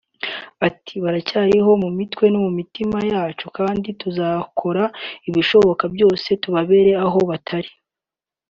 [0.67, 4.83] Ati “Baracyariho mu mitwe no mu mitima yacu kandi tuzakora
[5.29, 7.71] ibishoboka byose tubabere aho batari